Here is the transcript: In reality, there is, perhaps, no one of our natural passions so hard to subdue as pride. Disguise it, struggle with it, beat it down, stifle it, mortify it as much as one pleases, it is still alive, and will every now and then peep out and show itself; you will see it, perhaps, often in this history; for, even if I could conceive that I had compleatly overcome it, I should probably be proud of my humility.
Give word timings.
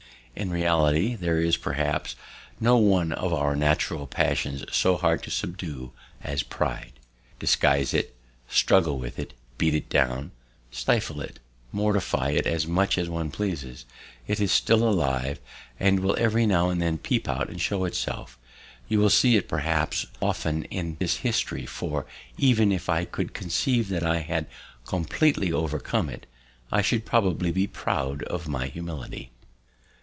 In 0.33 0.49
reality, 0.49 1.15
there 1.15 1.39
is, 1.41 1.57
perhaps, 1.57 2.15
no 2.57 2.77
one 2.77 3.11
of 3.11 3.33
our 3.33 3.53
natural 3.53 4.07
passions 4.07 4.63
so 4.71 4.95
hard 4.95 5.23
to 5.23 5.29
subdue 5.29 5.91
as 6.23 6.41
pride. 6.41 6.93
Disguise 7.37 7.93
it, 7.93 8.15
struggle 8.47 8.97
with 8.97 9.19
it, 9.19 9.33
beat 9.57 9.75
it 9.75 9.89
down, 9.89 10.31
stifle 10.71 11.19
it, 11.19 11.39
mortify 11.73 12.29
it 12.29 12.47
as 12.47 12.65
much 12.65 12.97
as 12.97 13.09
one 13.09 13.29
pleases, 13.29 13.85
it 14.25 14.39
is 14.39 14.53
still 14.53 14.87
alive, 14.87 15.41
and 15.77 15.99
will 15.99 16.15
every 16.17 16.45
now 16.45 16.69
and 16.69 16.81
then 16.81 16.97
peep 16.97 17.27
out 17.27 17.49
and 17.49 17.59
show 17.59 17.83
itself; 17.83 18.39
you 18.87 18.99
will 18.99 19.09
see 19.09 19.35
it, 19.35 19.49
perhaps, 19.49 20.05
often 20.21 20.63
in 20.65 20.95
this 20.97 21.17
history; 21.17 21.65
for, 21.65 22.05
even 22.37 22.71
if 22.71 22.87
I 22.87 23.03
could 23.03 23.33
conceive 23.33 23.89
that 23.89 24.05
I 24.05 24.19
had 24.19 24.47
compleatly 24.85 25.51
overcome 25.51 26.07
it, 26.09 26.25
I 26.71 26.81
should 26.81 27.05
probably 27.05 27.51
be 27.51 27.67
proud 27.67 28.23
of 28.23 28.47
my 28.47 28.67
humility. 28.67 29.29